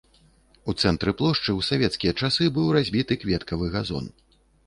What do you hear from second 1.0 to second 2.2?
плошчы ў савецкія